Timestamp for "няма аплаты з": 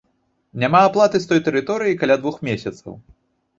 0.63-1.29